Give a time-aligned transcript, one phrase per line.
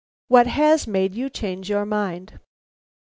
[0.29, 2.39] What has made you change your mind?"